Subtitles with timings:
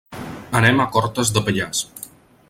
[0.59, 1.83] Anem a Cortes de Pallars.